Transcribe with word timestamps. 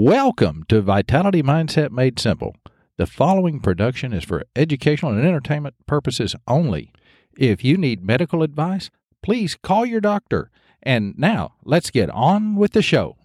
Welcome 0.00 0.62
to 0.68 0.80
Vitality 0.80 1.42
Mindset 1.42 1.90
Made 1.90 2.20
Simple. 2.20 2.54
The 2.98 3.04
following 3.04 3.58
production 3.58 4.12
is 4.12 4.22
for 4.22 4.44
educational 4.54 5.10
and 5.10 5.26
entertainment 5.26 5.74
purposes 5.88 6.36
only. 6.46 6.92
If 7.36 7.64
you 7.64 7.76
need 7.76 8.04
medical 8.04 8.44
advice, 8.44 8.90
please 9.24 9.56
call 9.60 9.84
your 9.84 10.00
doctor. 10.00 10.52
And 10.84 11.18
now, 11.18 11.54
let's 11.64 11.90
get 11.90 12.10
on 12.10 12.54
with 12.54 12.74
the 12.74 12.80
show. 12.80 13.16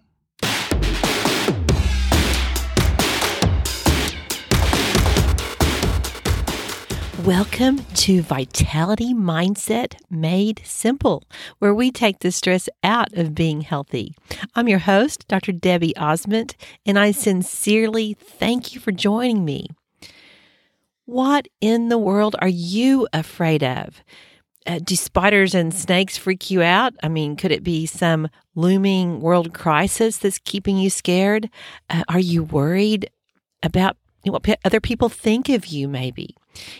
Welcome 7.24 7.78
to 7.94 8.20
Vitality 8.20 9.14
Mindset 9.14 9.94
Made 10.10 10.60
Simple, 10.62 11.24
where 11.58 11.74
we 11.74 11.90
take 11.90 12.18
the 12.18 12.30
stress 12.30 12.68
out 12.82 13.14
of 13.14 13.34
being 13.34 13.62
healthy. 13.62 14.14
I'm 14.54 14.68
your 14.68 14.80
host, 14.80 15.26
Dr. 15.26 15.52
Debbie 15.52 15.94
Osment, 15.96 16.54
and 16.84 16.98
I 16.98 17.12
sincerely 17.12 18.12
thank 18.12 18.74
you 18.74 18.80
for 18.80 18.92
joining 18.92 19.42
me. 19.42 19.68
What 21.06 21.48
in 21.62 21.88
the 21.88 21.96
world 21.96 22.36
are 22.40 22.46
you 22.48 23.08
afraid 23.14 23.62
of? 23.64 24.04
Uh, 24.66 24.80
do 24.84 24.94
spiders 24.94 25.54
and 25.54 25.72
snakes 25.72 26.18
freak 26.18 26.50
you 26.50 26.60
out? 26.60 26.92
I 27.02 27.08
mean, 27.08 27.36
could 27.36 27.52
it 27.52 27.64
be 27.64 27.86
some 27.86 28.28
looming 28.54 29.22
world 29.22 29.54
crisis 29.54 30.18
that's 30.18 30.38
keeping 30.40 30.76
you 30.76 30.90
scared? 30.90 31.48
Uh, 31.88 32.04
are 32.06 32.20
you 32.20 32.42
worried 32.42 33.08
about 33.62 33.96
what 34.32 34.58
other 34.64 34.80
people 34.80 35.08
think 35.08 35.48
of 35.48 35.66
you, 35.66 35.88
maybe? 35.88 36.34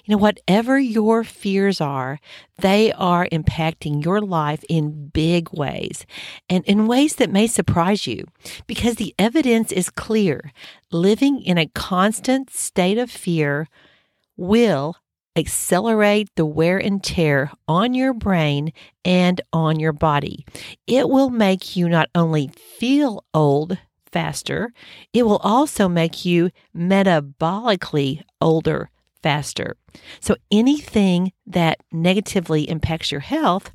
You 0.04 0.12
know, 0.12 0.18
whatever 0.18 0.78
your 0.78 1.24
fears 1.24 1.80
are, 1.80 2.20
they 2.58 2.92
are 2.92 3.26
impacting 3.32 4.04
your 4.04 4.20
life 4.20 4.64
in 4.68 5.08
big 5.08 5.50
ways 5.52 6.06
and 6.48 6.64
in 6.64 6.86
ways 6.86 7.16
that 7.16 7.30
may 7.30 7.46
surprise 7.46 8.06
you 8.06 8.26
because 8.66 8.96
the 8.96 9.14
evidence 9.18 9.72
is 9.72 9.90
clear. 9.90 10.52
Living 10.92 11.42
in 11.42 11.58
a 11.58 11.66
constant 11.74 12.50
state 12.50 12.98
of 12.98 13.10
fear 13.10 13.68
will 14.36 14.96
accelerate 15.36 16.28
the 16.36 16.46
wear 16.46 16.78
and 16.78 17.02
tear 17.02 17.50
on 17.66 17.94
your 17.94 18.12
brain 18.12 18.72
and 19.04 19.40
on 19.52 19.80
your 19.80 19.92
body. 19.92 20.46
It 20.86 21.08
will 21.08 21.30
make 21.30 21.76
you 21.76 21.88
not 21.88 22.08
only 22.14 22.48
feel 22.78 23.24
old, 23.34 23.78
faster, 24.14 24.72
it 25.12 25.24
will 25.26 25.38
also 25.42 25.88
make 25.88 26.24
you 26.24 26.50
metabolically 26.74 28.22
older 28.40 28.88
faster. 29.24 29.76
So 30.20 30.36
anything 30.52 31.32
that 31.46 31.78
negatively 31.90 32.68
impacts 32.70 33.10
your 33.10 33.22
health 33.22 33.72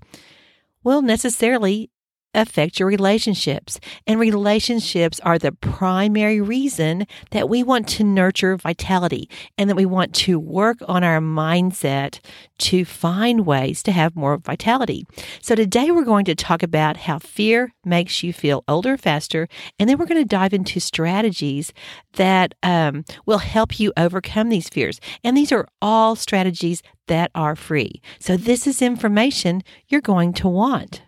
will 0.82 1.02
necessarily 1.02 1.90
affect 2.34 2.80
your 2.80 2.88
relationships. 2.88 3.80
And 4.06 4.20
relationships 4.20 5.20
are 5.22 5.40
the 5.40 5.52
primary 5.52 6.42
reason 6.42 7.08
that 7.32 7.50
we 7.50 7.64
want 7.64 7.88
to 7.90 8.04
nurture 8.04 8.56
vitality 8.58 9.30
and 9.58 9.70
that 9.70 9.76
we 9.76 9.86
want 9.86 10.14
to 10.16 10.40
work 10.40 10.78
on 10.88 11.04
our 11.04 11.20
mindset 11.20 12.20
to 12.60 12.86
find 12.86 13.46
ways 13.46 13.82
to 13.84 13.92
have 13.92 14.16
more 14.16 14.38
vitality. 14.38 15.06
So 15.42 15.56
today 15.56 15.92
we're 15.92 16.04
going 16.04 16.26
to 16.26 16.36
talk 16.36 16.62
about 16.62 16.98
how 16.98 17.20
fear 17.20 17.74
makes 17.84 18.22
you 18.22 18.34
feel 18.34 18.64
older 18.68 18.98
faster. 18.98 19.48
And 19.80 19.90
then 19.90 19.98
we're 19.98 20.06
going 20.06 20.22
to 20.22 20.26
dive 20.26 20.54
into 20.54 20.80
strategies 20.80 21.74
that 22.14 22.54
um, 22.62 23.06
will 23.26 23.40
help 23.40 23.80
you 23.80 23.92
overcome 23.98 24.50
these 24.50 24.70
fears. 24.70 25.00
And 25.24 25.36
these 25.36 25.52
are 25.52 25.68
all 25.82 26.16
strategies 26.16 26.84
that 27.08 27.32
are 27.34 27.56
free. 27.56 28.02
So 28.20 28.38
this 28.38 28.68
is 28.68 28.82
information 28.82 29.64
you're 29.88 30.02
going 30.02 30.34
to 30.34 30.48
want. 30.48 31.02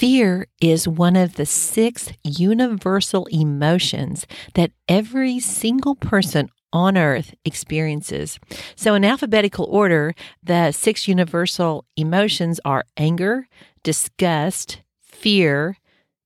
Fear 0.00 0.46
is 0.62 0.88
one 0.88 1.14
of 1.14 1.34
the 1.34 1.44
six 1.44 2.10
universal 2.24 3.26
emotions 3.26 4.26
that 4.54 4.70
every 4.88 5.38
single 5.40 5.94
person 5.94 6.48
on 6.72 6.96
earth 6.96 7.34
experiences. 7.44 8.38
So, 8.76 8.94
in 8.94 9.04
alphabetical 9.04 9.66
order, 9.66 10.14
the 10.42 10.72
six 10.72 11.06
universal 11.06 11.84
emotions 11.98 12.58
are 12.64 12.86
anger, 12.96 13.46
disgust, 13.82 14.80
fear, 15.02 15.76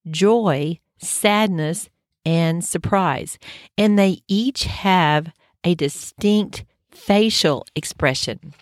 joy, 0.09 0.79
sadness, 0.97 1.89
and 2.25 2.63
surprise. 2.63 3.37
And 3.77 3.99
they 3.99 4.19
each 4.29 4.63
have 4.63 5.33
a 5.65 5.75
distinct 5.75 6.63
facial 6.91 7.65
expression. 7.75 8.53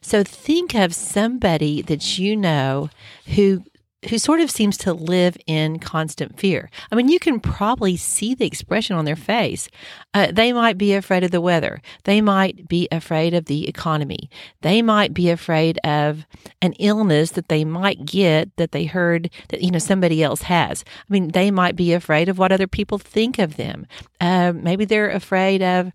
So, 0.00 0.22
think 0.22 0.76
of 0.76 0.94
somebody 0.94 1.82
that 1.82 2.20
you 2.20 2.36
know 2.36 2.88
who 3.34 3.64
who 4.08 4.18
sort 4.18 4.40
of 4.40 4.50
seems 4.50 4.78
to 4.78 4.94
live 4.94 5.36
in 5.46 5.78
constant 5.78 6.38
fear. 6.38 6.70
I 6.90 6.94
mean, 6.94 7.08
you 7.08 7.18
can 7.18 7.38
probably 7.38 7.96
see 7.96 8.34
the 8.34 8.46
expression 8.46 8.96
on 8.96 9.04
their 9.04 9.16
face. 9.16 9.68
Uh, 10.14 10.28
they 10.32 10.52
might 10.52 10.78
be 10.78 10.94
afraid 10.94 11.22
of 11.22 11.30
the 11.30 11.40
weather. 11.40 11.82
They 12.04 12.20
might 12.20 12.66
be 12.66 12.88
afraid 12.90 13.34
of 13.34 13.44
the 13.44 13.68
economy. 13.68 14.30
They 14.62 14.80
might 14.80 15.12
be 15.12 15.28
afraid 15.28 15.78
of 15.84 16.24
an 16.62 16.72
illness 16.74 17.32
that 17.32 17.48
they 17.48 17.64
might 17.64 18.06
get 18.06 18.56
that 18.56 18.72
they 18.72 18.84
heard 18.84 19.30
that, 19.48 19.60
you 19.60 19.70
know, 19.70 19.78
somebody 19.78 20.22
else 20.22 20.42
has. 20.42 20.82
I 20.86 21.12
mean, 21.12 21.28
they 21.28 21.50
might 21.50 21.76
be 21.76 21.92
afraid 21.92 22.28
of 22.28 22.38
what 22.38 22.52
other 22.52 22.66
people 22.66 22.98
think 22.98 23.38
of 23.38 23.56
them. 23.56 23.86
Uh, 24.20 24.52
maybe 24.54 24.86
they're 24.86 25.10
afraid 25.10 25.62
of 25.62 25.92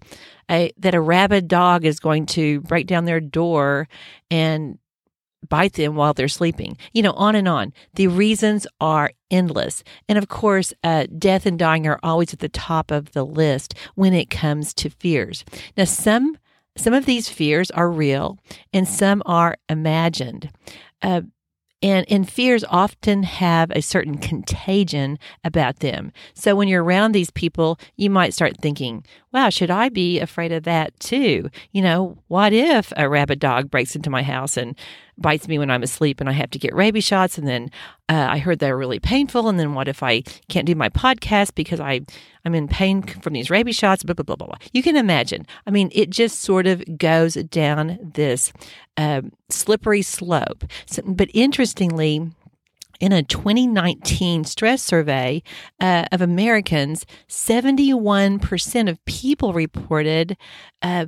a, 0.49 0.71
that 0.77 0.93
a 0.93 1.01
rabid 1.01 1.47
dog 1.47 1.85
is 1.85 1.99
going 1.99 2.27
to 2.27 2.61
break 2.61 2.85
down 2.85 3.05
their 3.05 3.19
door 3.19 3.87
and 4.29 4.77
bite 5.49 5.73
them 5.73 5.95
while 5.95 6.13
they're 6.13 6.27
sleeping. 6.27 6.77
You 6.93 7.03
know, 7.03 7.13
on 7.13 7.35
and 7.35 7.47
on. 7.47 7.73
The 7.93 8.07
reasons 8.07 8.67
are 8.79 9.11
endless. 9.31 9.83
And 10.07 10.17
of 10.17 10.27
course, 10.27 10.73
uh, 10.83 11.07
death 11.17 11.45
and 11.45 11.57
dying 11.59 11.87
are 11.87 11.99
always 12.03 12.33
at 12.33 12.39
the 12.39 12.49
top 12.49 12.91
of 12.91 13.13
the 13.13 13.25
list 13.25 13.73
when 13.95 14.13
it 14.13 14.29
comes 14.29 14.73
to 14.75 14.89
fears. 14.89 15.43
Now, 15.77 15.85
some 15.85 16.37
some 16.77 16.93
of 16.93 17.05
these 17.05 17.29
fears 17.29 17.71
are 17.71 17.89
real 17.89 18.37
and 18.73 18.85
some 18.87 19.23
are 19.25 19.55
imagined. 19.69 20.51
Uh, 21.01 21.21
and, 21.81 22.05
and 22.09 22.29
fears 22.29 22.63
often 22.67 23.23
have 23.23 23.69
a 23.71 23.81
certain 23.81 24.17
contagion 24.17 25.19
about 25.43 25.79
them. 25.79 26.11
So 26.33 26.55
when 26.55 26.67
you're 26.67 26.83
around 26.83 27.11
these 27.11 27.29
people, 27.29 27.79
you 27.95 28.09
might 28.09 28.33
start 28.33 28.57
thinking, 28.57 29.05
wow, 29.31 29.49
should 29.49 29.69
I 29.69 29.89
be 29.89 30.19
afraid 30.19 30.51
of 30.51 30.63
that 30.63 30.99
too? 30.99 31.49
You 31.71 31.81
know, 31.81 32.17
what 32.27 32.53
if 32.53 32.91
a 32.97 33.07
rabid 33.07 33.39
dog 33.39 33.69
breaks 33.69 33.95
into 33.95 34.09
my 34.09 34.23
house 34.23 34.57
and 34.57 34.75
bites 35.17 35.47
me 35.47 35.57
when 35.57 35.69
I'm 35.69 35.83
asleep 35.83 36.19
and 36.19 36.29
I 36.29 36.33
have 36.33 36.49
to 36.51 36.59
get 36.59 36.75
rabies 36.75 37.03
shots. 37.03 37.37
And 37.37 37.47
then 37.47 37.71
uh, 38.09 38.27
I 38.29 38.37
heard 38.37 38.59
they're 38.59 38.77
really 38.77 38.99
painful. 38.99 39.47
And 39.47 39.59
then 39.59 39.73
what 39.73 39.87
if 39.87 40.03
I 40.03 40.23
can't 40.49 40.67
do 40.67 40.75
my 40.75 40.89
podcast 40.89 41.55
because 41.55 41.79
I, 41.79 42.01
I'm 42.43 42.55
in 42.55 42.67
pain 42.67 43.01
from 43.01 43.33
these 43.33 43.49
rabies 43.49 43.75
shots? 43.75 44.03
Blah, 44.03 44.13
blah, 44.13 44.23
blah, 44.23 44.35
blah, 44.35 44.47
blah. 44.47 44.57
You 44.73 44.83
can 44.83 44.95
imagine. 44.95 45.45
I 45.65 45.71
mean, 45.71 45.89
it 45.93 46.09
just 46.09 46.39
sort 46.39 46.67
of 46.67 46.97
goes 46.97 47.35
down 47.35 48.11
this 48.13 48.51
uh, 48.97 49.21
slippery 49.49 50.01
slope. 50.01 50.65
So, 50.85 51.01
but 51.05 51.29
interestingly, 51.33 52.31
in 52.99 53.11
a 53.11 53.23
2019 53.23 54.45
stress 54.45 54.81
survey 54.81 55.43
uh, 55.79 56.05
of 56.11 56.21
Americans, 56.21 57.05
71% 57.27 58.89
of 58.89 59.03
people 59.05 59.53
reported 59.53 60.37
uh, 60.81 61.05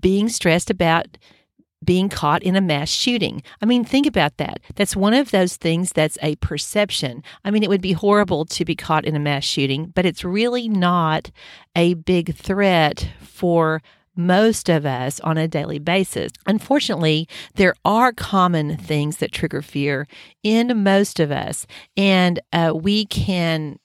being 0.00 0.28
stressed 0.28 0.70
about 0.70 1.18
being 1.84 2.08
caught 2.08 2.42
in 2.42 2.56
a 2.56 2.60
mass 2.60 2.90
shooting. 2.90 3.42
I 3.62 3.66
mean, 3.66 3.84
think 3.84 4.06
about 4.06 4.36
that. 4.36 4.60
That's 4.74 4.94
one 4.94 5.14
of 5.14 5.30
those 5.30 5.56
things 5.56 5.92
that's 5.92 6.18
a 6.22 6.36
perception. 6.36 7.22
I 7.44 7.50
mean, 7.50 7.62
it 7.62 7.68
would 7.68 7.80
be 7.80 7.92
horrible 7.92 8.44
to 8.46 8.64
be 8.64 8.76
caught 8.76 9.04
in 9.04 9.16
a 9.16 9.20
mass 9.20 9.44
shooting, 9.44 9.92
but 9.94 10.04
it's 10.04 10.24
really 10.24 10.68
not 10.68 11.30
a 11.74 11.94
big 11.94 12.34
threat 12.34 13.08
for 13.22 13.80
most 14.16 14.68
of 14.68 14.84
us 14.84 15.20
on 15.20 15.38
a 15.38 15.48
daily 15.48 15.78
basis. 15.78 16.32
Unfortunately, 16.46 17.28
there 17.54 17.74
are 17.84 18.12
common 18.12 18.76
things 18.76 19.18
that 19.18 19.32
trigger 19.32 19.62
fear 19.62 20.06
in 20.42 20.82
most 20.82 21.20
of 21.20 21.30
us, 21.30 21.66
and 21.96 22.40
uh, 22.52 22.72
we 22.74 23.06
can, 23.06 23.78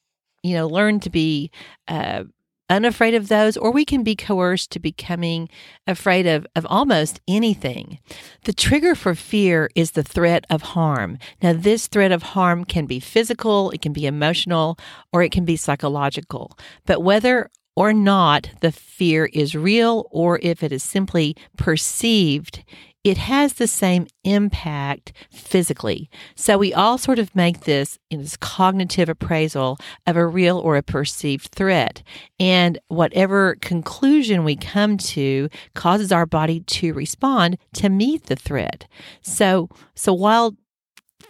you 0.43 0.53
know, 0.53 0.67
learn 0.67 0.99
to 0.99 1.09
be 1.09 1.51
uh, 1.87 2.23
unafraid 2.69 3.13
of 3.13 3.27
those, 3.27 3.57
or 3.57 3.71
we 3.71 3.85
can 3.85 4.03
be 4.03 4.15
coerced 4.15 4.71
to 4.71 4.79
becoming 4.79 5.49
afraid 5.87 6.25
of, 6.25 6.45
of 6.55 6.65
almost 6.69 7.19
anything. 7.27 7.99
The 8.43 8.53
trigger 8.53 8.95
for 8.95 9.15
fear 9.15 9.69
is 9.75 9.91
the 9.91 10.03
threat 10.03 10.45
of 10.49 10.61
harm. 10.61 11.17
Now, 11.41 11.53
this 11.53 11.87
threat 11.87 12.11
of 12.11 12.23
harm 12.23 12.65
can 12.65 12.85
be 12.85 12.99
physical, 12.99 13.71
it 13.71 13.81
can 13.81 13.93
be 13.93 14.05
emotional, 14.05 14.77
or 15.13 15.23
it 15.23 15.31
can 15.31 15.45
be 15.45 15.55
psychological. 15.55 16.57
But 16.85 17.03
whether 17.03 17.49
or 17.75 17.93
not 17.93 18.49
the 18.61 18.71
fear 18.71 19.25
is 19.33 19.55
real 19.55 20.07
or 20.11 20.39
if 20.41 20.63
it 20.63 20.71
is 20.71 20.83
simply 20.83 21.35
perceived, 21.57 22.63
it 23.05 23.17
has 23.17 23.53
the 23.53 23.67
same 23.67 24.07
impact 24.23 25.13
physically. 25.31 26.09
So 26.35 26.57
we 26.57 26.73
all 26.73 26.97
sort 26.97 27.19
of 27.19 27.33
make 27.35 27.61
this 27.61 27.99
in 28.09 28.19
this 28.21 28.35
cognitive 28.35 29.07
appraisal 29.09 29.77
of 30.07 30.17
a 30.17 30.25
real 30.25 30.57
or 30.57 30.75
a 30.75 30.81
perceived 30.81 31.49
threat. 31.49 32.01
And 32.39 32.79
whatever 32.87 33.57
conclusion 33.61 34.43
we 34.43 34.55
come 34.55 34.97
to 34.97 35.49
causes 35.75 36.11
our 36.11 36.25
body 36.25 36.61
to 36.61 36.93
respond 36.95 37.59
to 37.75 37.89
meet 37.89 38.25
the 38.25 38.35
threat. 38.35 38.87
So 39.21 39.69
so 39.93 40.11
while 40.11 40.55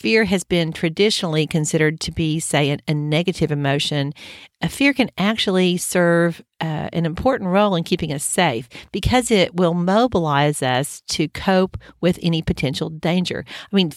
fear 0.06 0.25
has 0.25 0.44
been 0.44 0.72
traditionally 0.72 1.48
considered 1.48 2.00
to 2.00 2.12
be, 2.12 2.40
say, 2.40 2.69
an, 2.69 2.80
a 2.88 2.94
negative 2.94 3.52
emotion, 3.52 4.13
a 4.62 4.69
fear 4.69 4.94
can 4.94 5.10
actually 5.18 5.78
serve 5.78 6.44
uh, 6.62 6.88
an 6.94 7.07
important 7.07 7.50
role 7.50 7.74
in 7.74 7.84
keeping 7.84 8.13
us 8.13 8.24
safe 8.24 8.69
because 8.92 9.31
it 9.31 9.56
will 9.56 9.74
mobilize 9.74 10.62
us 10.62 11.02
to 11.07 11.28
cope 11.30 11.75
with 12.02 12.19
any 12.22 12.44
potential 12.44 12.92
danger. 12.92 13.44
I 13.74 13.75
mean, 13.75 13.94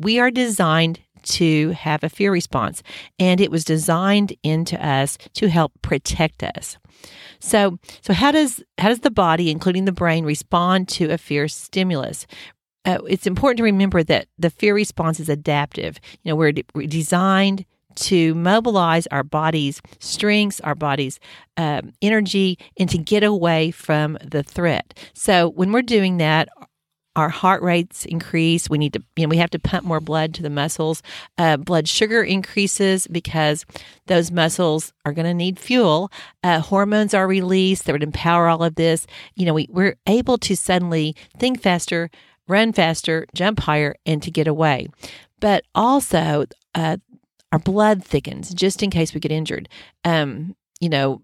we 0.00 0.18
are 0.18 0.32
designed 0.32 0.98
to 1.22 1.70
have 1.70 2.02
a 2.02 2.08
fear 2.08 2.32
response, 2.32 2.82
and 3.20 3.40
it 3.40 3.52
was 3.52 3.64
designed 3.64 4.34
into 4.42 4.84
us 4.84 5.16
to 5.34 5.48
help 5.48 5.70
protect 5.80 6.42
us. 6.42 6.76
So, 7.38 7.78
so 8.00 8.12
how 8.12 8.32
does 8.32 8.64
how 8.78 8.88
does 8.88 9.00
the 9.00 9.12
body, 9.12 9.48
including 9.48 9.84
the 9.84 9.92
brain, 9.92 10.24
respond 10.24 10.88
to 10.88 11.12
a 11.12 11.18
fear 11.18 11.46
stimulus? 11.46 12.26
Uh, 12.84 12.98
it's 13.08 13.26
important 13.26 13.58
to 13.58 13.64
remember 13.64 14.02
that 14.02 14.26
the 14.38 14.50
fear 14.50 14.74
response 14.74 15.20
is 15.20 15.28
adaptive. 15.28 16.00
You 16.22 16.30
know, 16.30 16.36
we're, 16.36 16.52
we're 16.74 16.86
designed 16.86 17.64
to 17.94 18.34
mobilize 18.34 19.06
our 19.08 19.22
body's 19.22 19.80
strengths, 19.98 20.60
our 20.60 20.74
body's 20.74 21.20
um, 21.56 21.92
energy, 22.00 22.58
and 22.78 22.88
to 22.88 22.98
get 22.98 23.22
away 23.22 23.70
from 23.70 24.18
the 24.24 24.42
threat. 24.42 24.98
So 25.14 25.50
when 25.50 25.72
we're 25.72 25.82
doing 25.82 26.16
that, 26.16 26.48
our 27.14 27.28
heart 27.28 27.62
rates 27.62 28.06
increase. 28.06 28.70
We 28.70 28.78
need 28.78 28.94
to, 28.94 29.02
you 29.16 29.26
know, 29.26 29.28
we 29.28 29.36
have 29.36 29.50
to 29.50 29.58
pump 29.58 29.84
more 29.84 30.00
blood 30.00 30.32
to 30.34 30.42
the 30.42 30.48
muscles. 30.48 31.02
Uh, 31.36 31.58
blood 31.58 31.86
sugar 31.86 32.22
increases 32.22 33.06
because 33.06 33.66
those 34.06 34.30
muscles 34.30 34.94
are 35.04 35.12
going 35.12 35.26
to 35.26 35.34
need 35.34 35.58
fuel. 35.58 36.10
Uh, 36.42 36.60
hormones 36.60 37.12
are 37.12 37.28
released 37.28 37.84
that 37.84 37.92
would 37.92 38.02
empower 38.02 38.48
all 38.48 38.64
of 38.64 38.76
this. 38.76 39.06
You 39.34 39.44
know, 39.44 39.54
we, 39.54 39.68
we're 39.70 39.96
able 40.06 40.38
to 40.38 40.56
suddenly 40.56 41.14
think 41.38 41.60
faster, 41.60 42.10
run 42.52 42.72
faster, 42.72 43.26
jump 43.34 43.60
higher, 43.60 43.96
and 44.06 44.22
to 44.22 44.30
get 44.30 44.46
away. 44.46 44.88
But 45.40 45.64
also, 45.74 46.44
uh, 46.74 46.98
our 47.50 47.58
blood 47.58 48.04
thickens 48.04 48.54
just 48.54 48.82
in 48.82 48.90
case 48.90 49.12
we 49.12 49.20
get 49.20 49.32
injured. 49.32 49.68
Um, 50.04 50.54
you 50.80 50.88
know, 50.88 51.22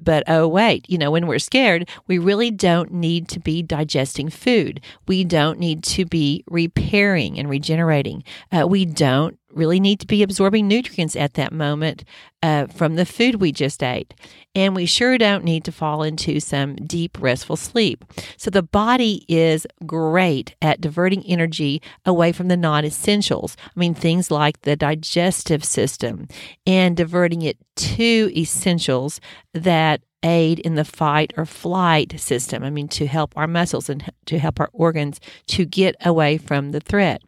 but 0.00 0.24
oh, 0.26 0.46
wait, 0.46 0.84
you 0.88 0.98
know, 0.98 1.10
when 1.10 1.26
we're 1.26 1.38
scared, 1.38 1.88
we 2.06 2.18
really 2.18 2.50
don't 2.50 2.92
need 2.92 3.28
to 3.28 3.40
be 3.40 3.62
digesting 3.62 4.28
food. 4.28 4.80
We 5.06 5.24
don't 5.24 5.58
need 5.58 5.82
to 5.84 6.04
be 6.04 6.44
repairing 6.48 7.38
and 7.38 7.48
regenerating. 7.48 8.24
Uh, 8.52 8.66
we 8.66 8.84
don't 8.84 9.38
really 9.56 9.80
need 9.80 10.00
to 10.00 10.06
be 10.06 10.22
absorbing 10.22 10.68
nutrients 10.68 11.16
at 11.16 11.34
that 11.34 11.52
moment 11.52 12.04
uh, 12.42 12.66
from 12.66 12.96
the 12.96 13.06
food 13.06 13.36
we 13.36 13.52
just 13.52 13.82
ate. 13.82 14.14
And 14.54 14.76
we 14.76 14.86
sure 14.86 15.18
don't 15.18 15.44
need 15.44 15.64
to 15.64 15.72
fall 15.72 16.02
into 16.02 16.40
some 16.40 16.76
deep, 16.76 17.20
restful 17.20 17.56
sleep. 17.56 18.04
So 18.36 18.50
the 18.50 18.62
body 18.62 19.24
is 19.28 19.66
great 19.86 20.54
at 20.62 20.80
diverting 20.80 21.24
energy 21.24 21.82
away 22.04 22.32
from 22.32 22.48
the 22.48 22.56
non 22.56 22.84
essentials. 22.84 23.56
I 23.64 23.78
mean, 23.78 23.94
things 23.94 24.30
like 24.30 24.62
the 24.62 24.76
digestive 24.76 25.64
system 25.64 26.28
and 26.66 26.96
diverting 26.96 27.42
it 27.42 27.56
to 27.76 28.30
essentials 28.36 29.20
that 29.52 30.02
aid 30.24 30.58
in 30.60 30.74
the 30.74 30.84
fight 30.84 31.32
or 31.36 31.44
flight 31.44 32.18
system. 32.18 32.64
I 32.64 32.70
mean, 32.70 32.88
to 32.88 33.06
help 33.06 33.36
our 33.36 33.46
muscles 33.46 33.88
and 33.88 34.10
to 34.26 34.38
help 34.38 34.58
our 34.58 34.70
organs 34.72 35.20
to 35.48 35.64
get 35.64 35.94
away 36.04 36.38
from 36.38 36.72
the 36.72 36.80
threat. 36.80 37.22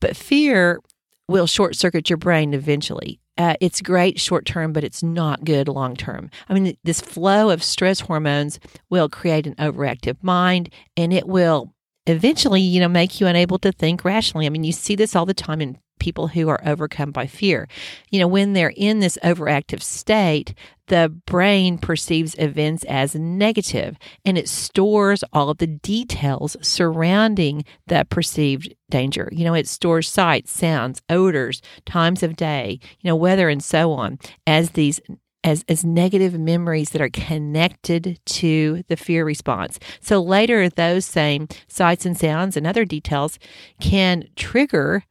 But 0.00 0.16
fear 0.16 0.80
will 1.30 1.46
short 1.46 1.76
circuit 1.76 2.10
your 2.10 2.16
brain 2.16 2.52
eventually. 2.52 3.20
Uh, 3.38 3.54
it's 3.60 3.80
great 3.80 4.20
short 4.20 4.44
term, 4.44 4.72
but 4.72 4.84
it's 4.84 5.02
not 5.02 5.44
good 5.44 5.68
long 5.68 5.96
term. 5.96 6.28
I 6.48 6.54
mean, 6.54 6.76
this 6.84 7.00
flow 7.00 7.48
of 7.50 7.62
stress 7.62 8.00
hormones 8.00 8.60
will 8.90 9.08
create 9.08 9.46
an 9.46 9.54
overactive 9.54 10.22
mind 10.22 10.70
and 10.96 11.12
it 11.12 11.26
will 11.26 11.72
eventually, 12.10 12.60
you 12.60 12.80
know, 12.80 12.88
make 12.88 13.20
you 13.20 13.26
unable 13.26 13.58
to 13.60 13.72
think 13.72 14.04
rationally. 14.04 14.46
I 14.46 14.50
mean, 14.50 14.64
you 14.64 14.72
see 14.72 14.94
this 14.94 15.16
all 15.16 15.26
the 15.26 15.34
time 15.34 15.60
in 15.60 15.78
people 16.00 16.28
who 16.28 16.48
are 16.48 16.60
overcome 16.66 17.12
by 17.12 17.26
fear. 17.26 17.68
You 18.10 18.18
know, 18.18 18.26
when 18.26 18.54
they're 18.54 18.72
in 18.74 18.98
this 18.98 19.18
overactive 19.22 19.82
state, 19.82 20.54
the 20.88 21.08
brain 21.26 21.78
perceives 21.78 22.34
events 22.38 22.84
as 22.88 23.14
negative 23.14 23.96
and 24.24 24.36
it 24.36 24.48
stores 24.48 25.22
all 25.32 25.50
of 25.50 25.58
the 25.58 25.68
details 25.68 26.56
surrounding 26.62 27.64
that 27.86 28.08
perceived 28.08 28.74
danger. 28.90 29.28
You 29.30 29.44
know, 29.44 29.54
it 29.54 29.68
stores 29.68 30.08
sights, 30.08 30.50
sounds, 30.50 31.00
odors, 31.08 31.62
times 31.86 32.24
of 32.24 32.34
day, 32.34 32.80
you 33.00 33.08
know, 33.08 33.14
weather 33.14 33.48
and 33.48 33.62
so 33.62 33.92
on 33.92 34.18
as 34.48 34.70
these 34.70 35.00
as, 35.44 35.64
as 35.68 35.84
negative 35.84 36.38
memories 36.38 36.90
that 36.90 37.00
are 37.00 37.10
connected 37.10 38.20
to 38.26 38.82
the 38.88 38.96
fear 38.96 39.24
response. 39.24 39.78
So 40.00 40.20
later, 40.20 40.68
those 40.68 41.04
same 41.04 41.48
sights 41.68 42.04
and 42.04 42.16
sounds 42.16 42.56
and 42.56 42.66
other 42.66 42.84
details 42.84 43.38
can 43.80 44.24
trigger 44.36 45.04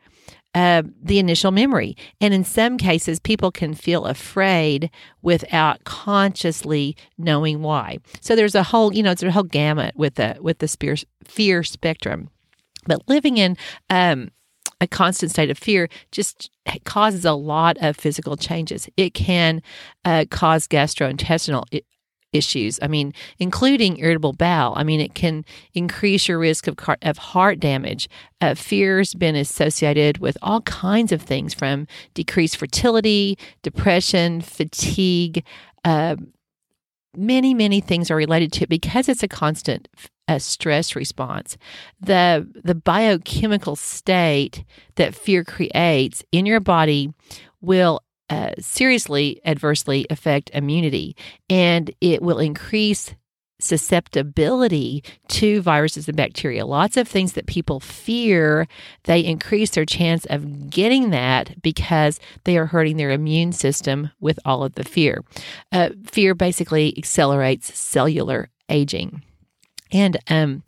uh, 0.56 0.82
the 1.02 1.20
initial 1.20 1.52
memory. 1.52 1.96
And 2.20 2.34
in 2.34 2.44
some 2.44 2.78
cases, 2.78 3.20
people 3.20 3.52
can 3.52 3.74
feel 3.74 4.06
afraid 4.06 4.90
without 5.22 5.84
consciously 5.84 6.96
knowing 7.18 7.62
why. 7.62 8.00
So 8.22 8.36
there's 8.36 8.56
a 8.56 8.64
whole, 8.64 8.94
you 8.94 9.04
know, 9.04 9.12
it's 9.12 9.24
a 9.24 9.32
whole 9.32 9.44
gamut 9.44 9.96
with 9.96 10.16
the 10.16 10.38
with 10.42 10.60
the 10.60 10.68
fear, 10.68 10.96
fear 11.24 11.64
spectrum. 11.64 12.30
But 12.86 13.08
living 13.08 13.38
in 13.38 13.58
um, 13.90 14.32
a 14.82 14.88
constant 14.88 15.32
state 15.32 15.50
of 15.50 15.58
fear 15.58 15.90
just 16.12 16.50
causes 16.86 17.26
a 17.26 17.34
lot 17.34 17.78
of 17.82 17.98
physical 17.98 18.38
changes. 18.38 18.90
It 18.98 19.14
can 19.14 19.62
uh, 20.06 20.26
cause 20.30 20.68
gastrointestinal 20.68 21.66
issues. 22.32 22.80
I 22.82 22.88
mean, 22.88 23.14
including 23.40 23.98
irritable 23.98 24.34
bowel. 24.34 24.74
I 24.76 24.84
mean, 24.84 25.00
it 25.00 25.16
can 25.16 25.46
increase 25.74 26.28
your 26.28 26.38
risk 26.38 26.68
of, 26.68 26.78
car- 26.78 26.98
of 27.02 27.18
heart 27.18 27.60
damage. 27.60 28.08
Uh, 28.40 28.54
fear's 28.54 29.14
been 29.14 29.36
associated 29.36 30.20
with 30.20 30.38
all 30.42 30.62
kinds 30.62 31.12
of 31.12 31.22
things 31.22 31.54
from 31.54 31.88
decreased 32.14 32.58
fertility, 32.58 33.38
depression, 33.64 34.42
fatigue. 34.42 35.44
Uh, 35.84 36.16
many, 37.18 37.54
many 37.54 37.82
things 37.82 38.12
are 38.12 38.16
related 38.16 38.52
to 38.54 38.64
it 38.64 38.70
because 38.70 39.10
it's 39.10 39.24
a 39.24 39.28
constant 39.28 39.88
uh, 40.30 40.38
stress 40.38 40.96
response. 40.96 41.58
The 42.00 42.48
the 42.64 42.76
biochemical 42.76 43.76
state 43.76 44.64
that 44.96 45.16
fear 45.16 45.44
creates 45.44 46.24
in 46.32 46.46
your 46.46 46.60
body 46.60 47.12
will 47.62 48.02
uh, 48.30 48.52
seriously 48.60 49.42
adversely 49.44 50.06
affect 50.12 50.52
immunity 50.54 51.16
and 51.50 51.92
it 52.00 52.22
will 52.22 52.38
increase 52.38 53.16
susceptibility 53.62 55.04
to 55.28 55.62
viruses 55.62 56.08
and 56.08 56.16
bacteria. 56.16 56.66
Lots 56.66 56.96
of 56.96 57.08
things 57.08 57.34
that 57.34 57.48
people 57.48 57.80
fear, 57.80 58.68
they 59.04 59.20
increase 59.20 59.72
their 59.72 59.84
chance 59.84 60.26
of 60.26 60.70
getting 60.70 61.10
that 61.10 61.62
because 61.62 62.20
they 62.46 62.58
are 62.58 62.68
hurting 62.68 62.98
their 62.98 63.12
immune 63.12 63.52
system 63.52 64.12
with 64.22 64.40
all 64.46 64.64
of 64.64 64.76
the 64.76 64.86
fear. 64.86 65.24
Uh, 65.72 65.90
fear 66.06 66.36
basically 66.36 66.96
accelerates 66.98 67.78
cellular 67.78 68.50
aging. 68.70 69.24
And 69.92 70.18
um, 70.30 70.64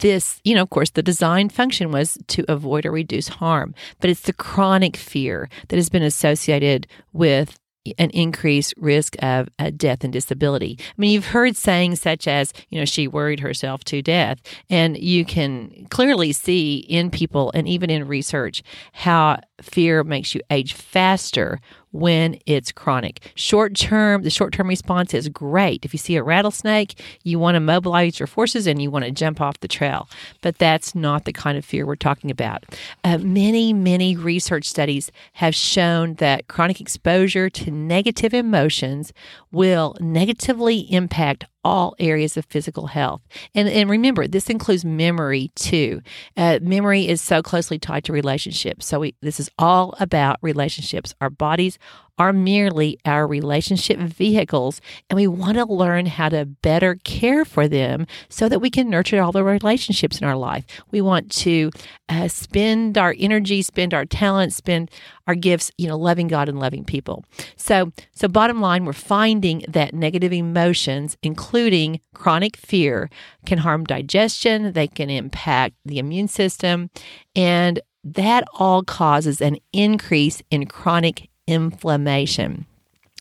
this, 0.00 0.40
you 0.44 0.54
know, 0.54 0.62
of 0.62 0.70
course, 0.70 0.90
the 0.90 1.02
design 1.02 1.48
function 1.48 1.90
was 1.90 2.18
to 2.28 2.44
avoid 2.50 2.86
or 2.86 2.92
reduce 2.92 3.28
harm, 3.28 3.74
but 4.00 4.10
it's 4.10 4.22
the 4.22 4.32
chronic 4.32 4.96
fear 4.96 5.48
that 5.68 5.76
has 5.76 5.88
been 5.88 6.02
associated 6.02 6.86
with 7.12 7.58
an 7.98 8.10
increased 8.10 8.74
risk 8.76 9.16
of 9.22 9.48
uh, 9.58 9.70
death 9.76 10.04
and 10.04 10.12
disability. 10.12 10.76
I 10.80 10.92
mean, 10.96 11.12
you've 11.12 11.26
heard 11.26 11.56
sayings 11.56 12.00
such 12.00 12.26
as, 12.26 12.52
you 12.68 12.78
know, 12.78 12.84
she 12.84 13.06
worried 13.06 13.40
herself 13.40 13.84
to 13.84 14.02
death. 14.02 14.40
And 14.68 14.96
you 14.98 15.24
can 15.24 15.86
clearly 15.90 16.32
see 16.32 16.78
in 16.78 17.10
people 17.10 17.50
and 17.54 17.68
even 17.68 17.90
in 17.90 18.08
research 18.08 18.62
how 18.92 19.40
fear 19.60 20.04
makes 20.04 20.34
you 20.34 20.40
age 20.50 20.74
faster 20.74 21.60
when 21.92 22.38
it's 22.46 22.72
chronic. 22.72 23.32
Short 23.34 23.74
term, 23.74 24.22
the 24.22 24.30
short 24.30 24.52
term 24.52 24.68
response 24.68 25.14
is 25.14 25.28
great. 25.28 25.84
If 25.84 25.94
you 25.94 25.98
see 25.98 26.16
a 26.16 26.22
rattlesnake, 26.22 27.00
you 27.22 27.38
want 27.38 27.54
to 27.54 27.60
mobilize 27.60 28.18
your 28.18 28.26
forces 28.26 28.66
and 28.66 28.80
you 28.82 28.90
want 28.90 29.04
to 29.04 29.10
jump 29.10 29.40
off 29.40 29.60
the 29.60 29.68
trail. 29.68 30.08
But 30.42 30.58
that's 30.58 30.94
not 30.94 31.24
the 31.24 31.32
kind 31.32 31.56
of 31.56 31.64
fear 31.64 31.86
we're 31.86 31.96
talking 31.96 32.30
about. 32.30 32.64
Uh, 33.04 33.18
many, 33.18 33.72
many 33.72 34.16
research 34.16 34.68
studies 34.68 35.10
have 35.34 35.54
shown 35.54 36.14
that 36.14 36.48
chronic 36.48 36.80
exposure 36.80 37.48
to 37.50 37.70
negative 37.70 38.34
emotions 38.34 39.12
will 39.50 39.96
negatively 40.00 40.80
impact 40.92 41.46
all 41.66 41.96
areas 41.98 42.36
of 42.36 42.44
physical 42.44 42.86
health. 42.86 43.20
And, 43.52 43.68
and 43.68 43.90
remember, 43.90 44.28
this 44.28 44.48
includes 44.48 44.84
memory 44.84 45.50
too. 45.56 46.00
Uh, 46.36 46.60
memory 46.62 47.08
is 47.08 47.20
so 47.20 47.42
closely 47.42 47.76
tied 47.76 48.04
to 48.04 48.12
relationships. 48.12 48.86
So 48.86 49.00
we, 49.00 49.16
this 49.20 49.40
is 49.40 49.50
all 49.58 49.96
about 49.98 50.38
relationships. 50.42 51.12
Our 51.20 51.28
bodies 51.28 51.76
are 52.18 52.32
merely 52.32 52.98
our 53.04 53.26
relationship 53.26 53.98
vehicles, 53.98 54.80
and 55.08 55.16
we 55.16 55.26
want 55.26 55.56
to 55.56 55.64
learn 55.64 56.06
how 56.06 56.28
to 56.28 56.44
better 56.44 56.96
care 57.04 57.44
for 57.44 57.68
them 57.68 58.06
so 58.28 58.48
that 58.48 58.60
we 58.60 58.70
can 58.70 58.88
nurture 58.88 59.22
all 59.22 59.32
the 59.32 59.44
relationships 59.44 60.20
in 60.20 60.26
our 60.26 60.36
life. 60.36 60.64
We 60.90 61.00
want 61.00 61.30
to 61.32 61.70
uh, 62.08 62.28
spend 62.28 62.96
our 62.96 63.14
energy, 63.18 63.62
spend 63.62 63.92
our 63.92 64.04
talent, 64.04 64.52
spend 64.52 64.90
our 65.26 65.34
gifts, 65.34 65.70
you 65.76 65.88
know, 65.88 65.98
loving 65.98 66.28
God 66.28 66.48
and 66.48 66.58
loving 66.58 66.84
people. 66.84 67.24
So, 67.56 67.92
so 68.14 68.28
bottom 68.28 68.60
line, 68.60 68.84
we're 68.84 68.92
finding 68.92 69.64
that 69.68 69.92
negative 69.92 70.32
emotions, 70.32 71.16
including 71.22 72.00
chronic 72.14 72.56
fear, 72.56 73.10
can 73.44 73.58
harm 73.58 73.84
digestion. 73.84 74.72
They 74.72 74.86
can 74.86 75.10
impact 75.10 75.74
the 75.84 75.98
immune 75.98 76.28
system, 76.28 76.90
and 77.34 77.80
that 78.04 78.44
all 78.54 78.84
causes 78.84 79.40
an 79.40 79.58
increase 79.72 80.40
in 80.50 80.66
chronic 80.66 81.28
inflammation. 81.46 82.66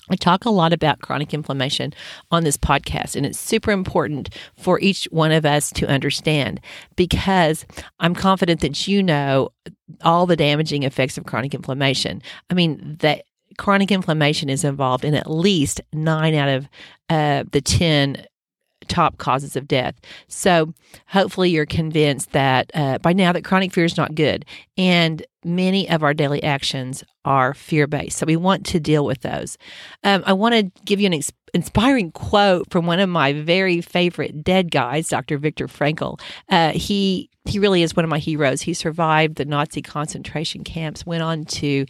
I 0.10 0.16
talk 0.16 0.46
a 0.46 0.52
lot 0.52 0.72
about 0.72 1.02
chronic 1.02 1.34
inflammation 1.34 1.94
on 2.30 2.44
this 2.44 2.58
podcast, 2.58 3.16
and 3.16 3.26
it's 3.26 3.40
super 3.40 3.72
important 3.72 4.30
for 4.56 4.80
each 4.80 5.06
one 5.06 5.32
of 5.32 5.46
us 5.46 5.72
to 5.72 5.88
understand 5.88 6.62
because 6.96 7.66
I'm 8.00 8.14
confident 8.14 8.62
that 8.62 8.88
you 8.88 9.02
know 9.02 9.50
all 10.04 10.28
the 10.28 10.36
damaging 10.36 10.84
effects 10.84 11.18
of 11.18 11.26
chronic 11.26 11.56
inflammation. 11.56 12.22
I 12.52 12.54
mean, 12.54 12.98
that 13.00 13.24
chronic 13.58 13.92
inflammation 13.92 14.50
is 14.50 14.64
involved 14.64 15.06
in 15.06 15.16
at 15.16 15.30
least 15.30 15.82
nine 15.92 16.36
out 16.36 16.50
of 16.50 16.70
uh, 17.10 17.44
the 17.52 17.62
10 17.62 18.26
top 18.88 19.18
causes 19.18 19.56
of 19.56 19.68
death. 19.68 19.96
So 20.28 20.74
hopefully 21.08 21.50
you're 21.50 21.66
convinced 21.66 22.32
that 22.32 22.72
uh, 22.74 22.98
by 23.00 23.14
now 23.14 23.32
that 23.32 23.44
chronic 23.44 23.74
fear 23.74 23.86
is 23.86 23.98
not 23.98 24.16
good, 24.16 24.46
and 24.78 25.26
many 25.44 25.90
of 25.90 26.04
our 26.04 26.14
daily 26.14 26.42
actions 26.44 27.04
are 27.24 27.54
fear 27.54 27.88
based. 27.88 28.18
So 28.18 28.26
we 28.26 28.36
want 28.36 28.66
to 28.68 28.80
deal 28.80 29.06
with 29.06 29.22
those. 29.22 29.58
Um, 30.04 30.24
I 30.26 30.34
want 30.34 30.56
to 30.56 30.84
give 30.86 31.00
you 31.00 31.08
an 31.08 31.14
ex- 31.14 31.32
inspiring 31.54 32.12
quote 32.12 32.70
from 32.70 32.86
one 32.86 33.00
of 33.00 33.10
my 33.10 33.34
very 33.34 33.82
favorite 33.82 34.44
dead 34.44 34.72
guys, 34.72 35.10
Dr. 35.10 35.38
Viktor 35.38 35.68
Frankl. 35.68 36.20
Uh, 36.50 36.72
he 36.72 37.30
he 37.46 37.60
really 37.60 37.84
is 37.84 37.96
one 37.96 38.04
of 38.04 38.10
my 38.10 38.20
heroes. 38.20 38.62
He 38.62 38.74
survived 38.74 39.36
the 39.36 39.46
Nazi 39.46 39.82
concentration 39.82 40.64
camps, 40.64 41.06
went 41.06 41.22
on 41.22 41.46
to 41.46 41.86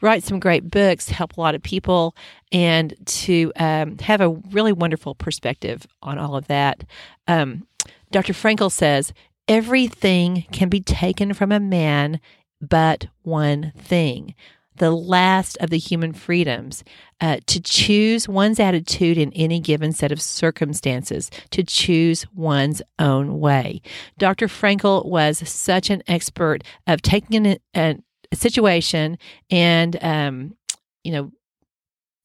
write 0.00 0.22
some 0.22 0.40
great 0.40 0.70
books, 0.70 1.08
help 1.08 1.36
a 1.36 1.40
lot 1.40 1.54
of 1.54 1.62
people, 1.62 2.14
and 2.52 2.94
to 3.06 3.52
um, 3.56 3.98
have 3.98 4.20
a 4.20 4.30
really 4.30 4.72
wonderful 4.72 5.14
perspective 5.14 5.86
on 6.02 6.18
all 6.18 6.36
of 6.36 6.46
that. 6.48 6.84
Um, 7.28 7.66
Dr. 8.10 8.32
Frankl 8.32 8.72
says, 8.72 9.12
Everything 9.48 10.46
can 10.52 10.68
be 10.68 10.80
taken 10.80 11.34
from 11.34 11.50
a 11.50 11.60
man 11.60 12.20
but 12.60 13.06
one 13.22 13.72
thing 13.76 14.34
the 14.80 14.90
last 14.90 15.58
of 15.58 15.68
the 15.68 15.78
human 15.78 16.12
freedoms 16.12 16.82
uh, 17.20 17.36
to 17.46 17.60
choose 17.60 18.26
one's 18.26 18.58
attitude 18.58 19.18
in 19.18 19.30
any 19.34 19.60
given 19.60 19.92
set 19.92 20.10
of 20.10 20.22
circumstances, 20.22 21.30
to 21.50 21.62
choose 21.62 22.26
one's 22.34 22.80
own 22.98 23.38
way. 23.40 23.82
Dr. 24.16 24.46
Frankl 24.46 25.04
was 25.04 25.46
such 25.46 25.90
an 25.90 26.02
expert 26.08 26.64
of 26.86 27.02
taking 27.02 27.46
an, 27.46 27.58
an, 27.74 28.02
situation 28.36 29.18
and 29.50 29.96
um, 30.02 30.56
you 31.04 31.12
know 31.12 31.32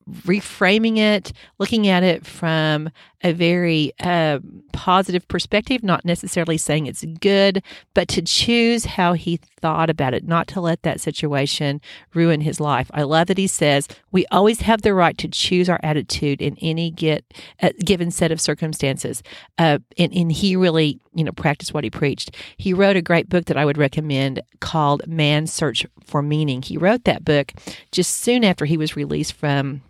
reframing 0.09 0.97
it, 0.97 1.33
looking 1.57 1.87
at 1.87 2.03
it 2.03 2.25
from 2.25 2.89
a 3.23 3.33
very 3.33 3.91
uh, 3.99 4.39
positive 4.71 5.27
perspective, 5.27 5.83
not 5.83 6.05
necessarily 6.05 6.57
saying 6.57 6.85
it's 6.85 7.03
good, 7.19 7.63
but 7.95 8.07
to 8.07 8.21
choose 8.21 8.85
how 8.85 9.13
he 9.13 9.37
thought 9.59 9.89
about 9.89 10.13
it, 10.13 10.27
not 10.27 10.47
to 10.47 10.61
let 10.61 10.83
that 10.83 11.01
situation 11.01 11.81
ruin 12.13 12.41
his 12.41 12.59
life. 12.59 12.91
I 12.93 13.01
love 13.01 13.27
that 13.27 13.39
he 13.39 13.47
says 13.47 13.87
we 14.11 14.27
always 14.27 14.61
have 14.61 14.83
the 14.83 14.93
right 14.93 15.17
to 15.17 15.27
choose 15.27 15.69
our 15.69 15.79
attitude 15.81 16.39
in 16.39 16.55
any 16.61 16.91
get 16.91 17.25
uh, 17.63 17.71
given 17.83 18.11
set 18.11 18.31
of 18.31 18.39
circumstances, 18.39 19.23
uh, 19.57 19.79
and, 19.97 20.13
and 20.13 20.31
he 20.31 20.55
really 20.55 20.99
you 21.15 21.23
know 21.23 21.31
practice 21.31 21.73
what 21.73 21.83
he 21.83 21.89
preached. 21.89 22.35
He 22.57 22.73
wrote 22.73 22.95
a 22.95 23.01
great 23.01 23.29
book 23.29 23.45
that 23.45 23.57
I 23.57 23.65
would 23.65 23.77
recommend 23.77 24.41
called 24.59 25.07
Man's 25.07 25.51
Search 25.51 25.85
for 26.05 26.21
Meaning. 26.21 26.61
He 26.61 26.77
wrote 26.77 27.05
that 27.05 27.25
book 27.25 27.53
just 27.91 28.15
soon 28.17 28.43
after 28.43 28.65
he 28.65 28.77
was 28.77 28.95
released 28.95 29.33
from 29.33 29.81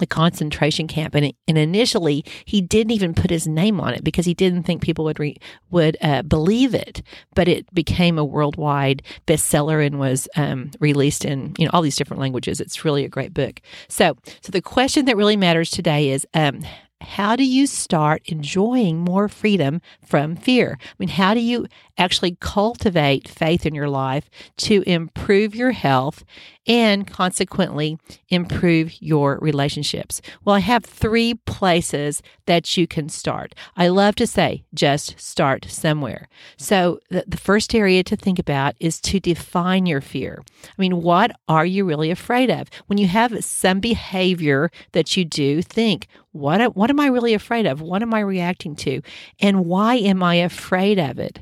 the 0.00 0.06
concentration 0.06 0.88
camp 0.88 1.14
and, 1.14 1.32
and 1.46 1.58
initially 1.58 2.24
he 2.44 2.60
didn't 2.60 2.90
even 2.90 3.14
put 3.14 3.30
his 3.30 3.46
name 3.46 3.80
on 3.80 3.94
it 3.94 4.02
because 4.02 4.26
he 4.26 4.34
didn't 4.34 4.64
think 4.64 4.82
people 4.82 5.04
would 5.04 5.20
re, 5.20 5.36
would 5.70 5.96
uh, 6.00 6.22
believe 6.22 6.74
it 6.74 7.02
but 7.34 7.46
it 7.46 7.72
became 7.72 8.18
a 8.18 8.24
worldwide 8.24 9.02
bestseller 9.26 9.84
and 9.84 10.00
was 10.00 10.26
um, 10.36 10.70
released 10.80 11.24
in 11.24 11.54
you 11.58 11.66
know 11.66 11.70
all 11.72 11.82
these 11.82 11.96
different 11.96 12.20
languages 12.20 12.60
it's 12.60 12.84
really 12.84 13.04
a 13.04 13.08
great 13.08 13.34
book 13.34 13.60
so 13.88 14.16
so 14.40 14.50
the 14.50 14.62
question 14.62 15.04
that 15.04 15.16
really 15.16 15.36
matters 15.36 15.70
today 15.70 16.08
is 16.08 16.26
um, 16.34 16.64
how 17.00 17.36
do 17.36 17.44
you 17.44 17.66
start 17.66 18.22
enjoying 18.26 18.98
more 18.98 19.28
freedom 19.28 19.80
from 20.04 20.36
fear? 20.36 20.78
I 20.80 20.94
mean, 20.98 21.08
how 21.08 21.34
do 21.34 21.40
you 21.40 21.66
actually 21.96 22.36
cultivate 22.40 23.28
faith 23.28 23.64
in 23.64 23.74
your 23.74 23.88
life 23.88 24.28
to 24.58 24.82
improve 24.86 25.54
your 25.54 25.72
health 25.72 26.24
and 26.66 27.06
consequently 27.06 27.98
improve 28.28 29.00
your 29.00 29.38
relationships? 29.40 30.20
Well, 30.44 30.56
I 30.56 30.60
have 30.60 30.84
three 30.84 31.34
places 31.34 32.22
that 32.46 32.76
you 32.76 32.86
can 32.86 33.08
start. 33.08 33.54
I 33.76 33.88
love 33.88 34.14
to 34.16 34.26
say, 34.26 34.64
just 34.74 35.18
start 35.18 35.66
somewhere. 35.68 36.28
So, 36.56 37.00
the, 37.08 37.24
the 37.26 37.36
first 37.36 37.74
area 37.74 38.02
to 38.04 38.16
think 38.16 38.38
about 38.38 38.74
is 38.80 39.00
to 39.02 39.20
define 39.20 39.86
your 39.86 40.00
fear. 40.00 40.42
I 40.64 40.80
mean, 40.82 41.02
what 41.02 41.32
are 41.48 41.66
you 41.66 41.84
really 41.84 42.10
afraid 42.10 42.50
of? 42.50 42.68
When 42.86 42.98
you 42.98 43.06
have 43.06 43.44
some 43.44 43.80
behavior 43.80 44.70
that 44.92 45.16
you 45.16 45.24
do, 45.24 45.62
think, 45.62 46.08
what, 46.32 46.76
what 46.76 46.89
am 46.90 47.00
I 47.00 47.06
really 47.06 47.34
afraid 47.34 47.66
of? 47.66 47.80
What 47.80 48.02
am 48.02 48.12
I 48.12 48.20
reacting 48.20 48.76
to? 48.76 49.00
And 49.40 49.64
why 49.64 49.96
am 49.96 50.22
I 50.22 50.36
afraid 50.36 50.98
of 50.98 51.18
it? 51.18 51.40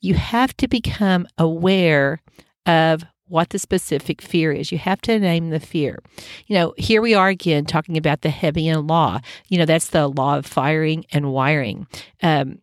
You 0.00 0.14
have 0.14 0.56
to 0.58 0.68
become 0.68 1.26
aware 1.38 2.20
of 2.66 3.04
what 3.28 3.50
the 3.50 3.58
specific 3.58 4.22
fear 4.22 4.52
is. 4.52 4.70
You 4.70 4.78
have 4.78 5.00
to 5.02 5.18
name 5.18 5.50
the 5.50 5.60
fear. 5.60 5.98
You 6.46 6.54
know, 6.54 6.74
here 6.76 7.02
we 7.02 7.14
are 7.14 7.28
again 7.28 7.64
talking 7.64 7.96
about 7.96 8.22
the 8.22 8.28
Hebbian 8.28 8.88
law. 8.88 9.20
You 9.48 9.58
know, 9.58 9.64
that's 9.64 9.88
the 9.88 10.08
law 10.08 10.38
of 10.38 10.46
firing 10.46 11.04
and 11.12 11.32
wiring. 11.32 11.86
Um, 12.22 12.60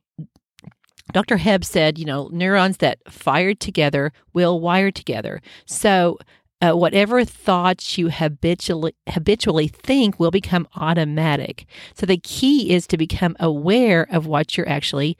Dr. 1.12 1.38
Hebb 1.38 1.66
said, 1.66 2.00
you 2.00 2.06
know, 2.06 2.30
neurons 2.32 2.78
that 2.78 3.00
fire 3.12 3.54
together 3.54 4.14
will 4.34 4.60
wire 4.60 4.90
together. 4.90 5.42
So 5.66 6.18
uh, 6.64 6.74
whatever 6.74 7.26
thoughts 7.26 7.98
you 7.98 8.10
habitually 8.10 8.96
habitually 9.10 9.68
think 9.68 10.18
will 10.18 10.32
become 10.32 10.66
automatic. 10.78 11.66
So 11.94 12.06
the 12.06 12.18
key 12.18 12.72
is 12.74 12.88
to 12.88 12.98
become 12.98 13.36
aware 13.40 14.08
of 14.10 14.28
what 14.28 14.56
you're 14.56 14.70
actually, 14.70 15.18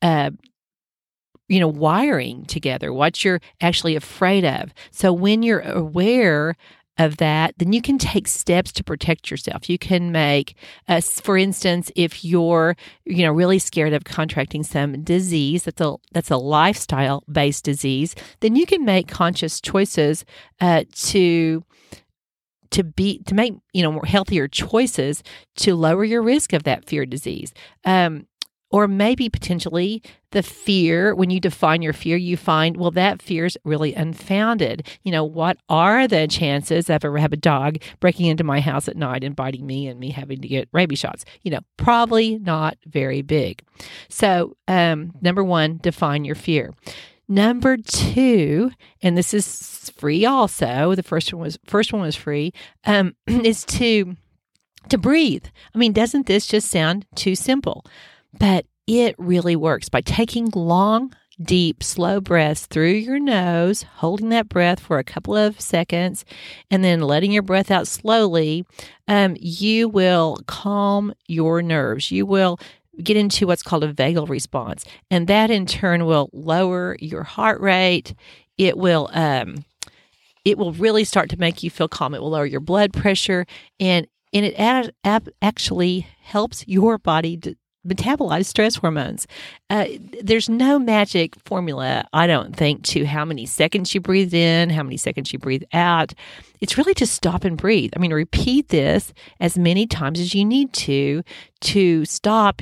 uh, 0.00 0.30
you 1.46 1.60
know, 1.60 1.68
wiring 1.68 2.46
together, 2.46 2.90
what 2.90 3.22
you're 3.22 3.40
actually 3.60 3.96
afraid 3.96 4.46
of. 4.46 4.72
So 4.90 5.12
when 5.12 5.42
you're 5.42 5.60
aware 5.60 6.56
of 6.98 7.16
that, 7.18 7.54
then 7.58 7.72
you 7.72 7.80
can 7.80 7.98
take 7.98 8.28
steps 8.28 8.72
to 8.72 8.84
protect 8.84 9.30
yourself. 9.30 9.70
You 9.70 9.78
can 9.78 10.12
make, 10.12 10.54
uh, 10.88 11.00
for 11.00 11.36
instance, 11.36 11.90
if 11.96 12.24
you're 12.24 12.76
you 13.04 13.24
know 13.24 13.32
really 13.32 13.58
scared 13.58 13.92
of 13.92 14.04
contracting 14.04 14.62
some 14.62 15.02
disease 15.02 15.64
that's 15.64 15.80
a 15.80 15.96
that's 16.12 16.30
a 16.30 16.36
lifestyle 16.36 17.24
based 17.30 17.64
disease, 17.64 18.14
then 18.40 18.56
you 18.56 18.66
can 18.66 18.84
make 18.84 19.08
conscious 19.08 19.60
choices 19.60 20.24
uh, 20.60 20.84
to 20.94 21.64
to 22.70 22.84
be 22.84 23.22
to 23.24 23.34
make 23.34 23.54
you 23.72 23.82
know 23.82 23.92
more 23.92 24.06
healthier 24.06 24.46
choices 24.46 25.22
to 25.56 25.74
lower 25.74 26.04
your 26.04 26.22
risk 26.22 26.52
of 26.52 26.64
that 26.64 26.84
fear 26.84 27.06
disease. 27.06 27.52
Um, 27.84 28.27
or 28.70 28.86
maybe 28.86 29.28
potentially 29.28 30.02
the 30.32 30.42
fear, 30.42 31.14
when 31.14 31.30
you 31.30 31.40
define 31.40 31.80
your 31.80 31.94
fear, 31.94 32.16
you 32.16 32.36
find, 32.36 32.76
well, 32.76 32.90
that 32.90 33.22
fear 33.22 33.46
is 33.46 33.56
really 33.64 33.94
unfounded. 33.94 34.86
You 35.02 35.12
know, 35.12 35.24
what 35.24 35.56
are 35.68 36.06
the 36.06 36.28
chances 36.28 36.90
of 36.90 37.02
a 37.02 37.10
rabid 37.10 37.40
dog 37.40 37.78
breaking 38.00 38.26
into 38.26 38.44
my 38.44 38.60
house 38.60 38.88
at 38.88 38.96
night 38.96 39.24
and 39.24 39.34
biting 39.34 39.66
me 39.66 39.86
and 39.86 39.98
me 39.98 40.10
having 40.10 40.42
to 40.42 40.48
get 40.48 40.68
rabies 40.72 40.98
shots? 40.98 41.24
You 41.42 41.52
know, 41.52 41.60
probably 41.78 42.38
not 42.38 42.76
very 42.86 43.22
big. 43.22 43.62
So, 44.10 44.56
um, 44.66 45.12
number 45.22 45.42
one, 45.42 45.78
define 45.82 46.24
your 46.24 46.34
fear. 46.34 46.74
Number 47.26 47.76
two, 47.76 48.70
and 49.02 49.16
this 49.16 49.34
is 49.34 49.92
free 49.96 50.24
also. 50.24 50.94
The 50.94 51.02
first 51.02 51.32
one 51.32 51.42
was 51.42 51.58
first 51.66 51.92
one 51.92 52.02
was 52.02 52.16
free. 52.16 52.52
Um, 52.86 53.16
is 53.26 53.64
to 53.66 54.16
to 54.88 54.98
breathe. 54.98 55.44
I 55.74 55.78
mean, 55.78 55.92
doesn't 55.92 56.26
this 56.26 56.46
just 56.46 56.70
sound 56.70 57.06
too 57.14 57.34
simple? 57.34 57.84
But 58.32 58.66
it 58.86 59.14
really 59.18 59.56
works 59.56 59.88
by 59.88 60.00
taking 60.00 60.48
long, 60.54 61.12
deep, 61.40 61.82
slow 61.82 62.20
breaths 62.20 62.66
through 62.66 62.92
your 62.92 63.18
nose, 63.18 63.82
holding 63.82 64.30
that 64.30 64.48
breath 64.48 64.80
for 64.80 64.98
a 64.98 65.04
couple 65.04 65.36
of 65.36 65.60
seconds, 65.60 66.24
and 66.70 66.82
then 66.82 67.00
letting 67.00 67.32
your 67.32 67.42
breath 67.42 67.70
out 67.70 67.86
slowly. 67.86 68.64
Um, 69.06 69.36
you 69.38 69.88
will 69.88 70.38
calm 70.46 71.14
your 71.26 71.62
nerves. 71.62 72.10
You 72.10 72.26
will 72.26 72.58
get 73.02 73.16
into 73.16 73.46
what's 73.46 73.62
called 73.62 73.84
a 73.84 73.92
vagal 73.92 74.28
response, 74.28 74.84
and 75.10 75.28
that 75.28 75.50
in 75.50 75.66
turn 75.66 76.04
will 76.04 76.30
lower 76.32 76.96
your 77.00 77.22
heart 77.22 77.60
rate. 77.60 78.14
It 78.56 78.76
will 78.76 79.08
um, 79.12 79.64
it 80.44 80.58
will 80.58 80.72
really 80.72 81.04
start 81.04 81.30
to 81.30 81.38
make 81.38 81.62
you 81.62 81.70
feel 81.70 81.88
calm. 81.88 82.14
It 82.14 82.20
will 82.22 82.30
lower 82.30 82.46
your 82.46 82.60
blood 82.60 82.92
pressure, 82.92 83.46
and 83.78 84.06
and 84.32 84.44
it 84.44 84.54
ad- 84.58 84.92
ab- 85.04 85.28
actually 85.40 86.06
helps 86.20 86.66
your 86.66 86.98
body 86.98 87.36
to 87.38 87.54
metabolize 87.86 88.46
stress 88.46 88.76
hormones. 88.76 89.26
Uh, 89.70 89.86
there's 90.22 90.48
no 90.48 90.78
magic 90.78 91.34
formula, 91.44 92.04
I 92.12 92.26
don't 92.26 92.54
think, 92.54 92.82
to 92.84 93.04
how 93.04 93.24
many 93.24 93.46
seconds 93.46 93.94
you 93.94 94.00
breathe 94.00 94.34
in, 94.34 94.70
how 94.70 94.82
many 94.82 94.96
seconds 94.96 95.32
you 95.32 95.38
breathe 95.38 95.64
out. 95.72 96.12
It's 96.60 96.76
really 96.76 96.94
just 96.94 97.14
stop 97.14 97.44
and 97.44 97.56
breathe. 97.56 97.92
I 97.96 97.98
mean, 97.98 98.12
repeat 98.12 98.68
this 98.68 99.12
as 99.40 99.58
many 99.58 99.86
times 99.86 100.20
as 100.20 100.34
you 100.34 100.44
need 100.44 100.72
to 100.74 101.22
to 101.60 102.04
stop 102.04 102.60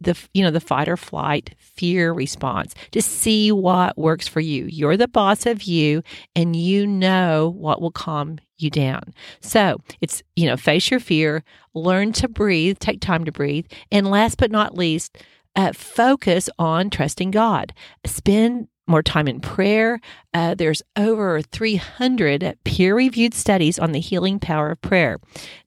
the 0.00 0.16
you 0.32 0.44
know 0.44 0.50
the 0.50 0.60
fight 0.60 0.88
or 0.88 0.96
flight 0.96 1.54
fear 1.58 2.12
response 2.12 2.74
just 2.92 3.10
see 3.10 3.50
what 3.50 3.98
works 3.98 4.28
for 4.28 4.40
you 4.40 4.64
you're 4.66 4.96
the 4.96 5.08
boss 5.08 5.44
of 5.44 5.64
you 5.64 6.02
and 6.36 6.54
you 6.54 6.86
know 6.86 7.52
what 7.56 7.80
will 7.80 7.90
calm 7.90 8.38
you 8.62 8.70
down 8.70 9.02
so 9.40 9.78
it's 10.00 10.22
you 10.36 10.46
know 10.46 10.56
face 10.56 10.90
your 10.90 11.00
fear 11.00 11.44
learn 11.74 12.12
to 12.12 12.28
breathe 12.28 12.78
take 12.78 13.00
time 13.00 13.24
to 13.24 13.32
breathe 13.32 13.66
and 13.90 14.10
last 14.10 14.38
but 14.38 14.50
not 14.50 14.76
least 14.76 15.18
uh, 15.56 15.72
focus 15.72 16.48
on 16.58 16.90
trusting 16.90 17.30
god 17.30 17.72
spend 18.04 18.68
more 18.88 19.02
time 19.02 19.28
in 19.28 19.40
prayer. 19.40 20.00
Uh, 20.32 20.54
there's 20.54 20.82
over 20.96 21.42
300 21.42 22.58
peer 22.64 22.96
reviewed 22.96 23.34
studies 23.34 23.78
on 23.78 23.92
the 23.92 24.00
healing 24.00 24.40
power 24.40 24.70
of 24.70 24.80
prayer. 24.80 25.18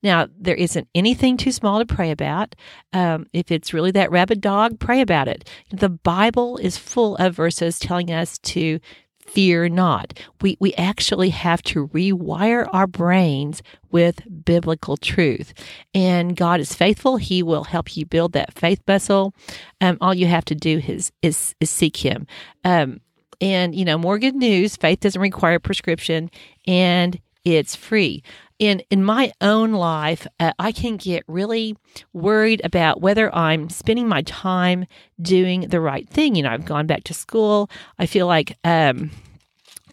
Now, 0.01 0.27
there 0.37 0.55
isn't 0.55 0.87
anything 0.95 1.37
too 1.37 1.51
small 1.51 1.79
to 1.79 1.85
pray 1.85 2.11
about. 2.11 2.55
Um, 2.91 3.27
if 3.31 3.51
it's 3.51 3.73
really 3.73 3.91
that 3.91 4.11
rabid 4.11 4.41
dog, 4.41 4.79
pray 4.79 5.01
about 5.01 5.27
it. 5.27 5.47
The 5.69 5.89
Bible 5.89 6.57
is 6.57 6.77
full 6.77 7.15
of 7.17 7.35
verses 7.35 7.79
telling 7.79 8.11
us 8.11 8.39
to 8.39 8.79
fear 9.25 9.69
not. 9.69 10.19
We, 10.41 10.57
we 10.59 10.73
actually 10.73 11.29
have 11.29 11.61
to 11.63 11.87
rewire 11.89 12.67
our 12.73 12.87
brains 12.87 13.61
with 13.91 14.21
biblical 14.45 14.97
truth. 14.97 15.53
And 15.93 16.35
God 16.35 16.59
is 16.59 16.73
faithful. 16.73 17.17
He 17.17 17.43
will 17.43 17.65
help 17.65 17.95
you 17.95 18.05
build 18.05 18.33
that 18.33 18.53
faith 18.53 18.81
muscle. 18.87 19.33
Um, 19.79 19.97
all 20.01 20.13
you 20.13 20.27
have 20.27 20.45
to 20.45 20.55
do 20.55 20.81
is, 20.87 21.11
is, 21.21 21.55
is 21.59 21.69
seek 21.69 21.97
Him. 21.97 22.27
Um, 22.63 23.01
and, 23.39 23.73
you 23.75 23.85
know, 23.85 23.97
more 23.97 24.19
good 24.19 24.35
news 24.35 24.75
faith 24.75 24.99
doesn't 24.99 25.21
require 25.21 25.59
prescription 25.59 26.29
and 26.67 27.19
it's 27.43 27.75
free. 27.75 28.23
In, 28.61 28.83
in 28.91 29.03
my 29.03 29.31
own 29.41 29.71
life, 29.71 30.27
uh, 30.39 30.53
I 30.59 30.71
can 30.71 30.97
get 30.97 31.23
really 31.27 31.75
worried 32.13 32.61
about 32.63 33.01
whether 33.01 33.33
I'm 33.35 33.71
spending 33.71 34.07
my 34.07 34.21
time 34.21 34.85
doing 35.19 35.61
the 35.61 35.81
right 35.81 36.07
thing. 36.07 36.35
You 36.35 36.43
know, 36.43 36.51
I've 36.51 36.65
gone 36.65 36.85
back 36.85 37.03
to 37.05 37.15
school. 37.15 37.71
I 37.97 38.05
feel 38.05 38.27
like 38.27 38.55
um, 38.63 39.09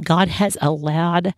God 0.04 0.28
has 0.28 0.58
allowed 0.60 1.32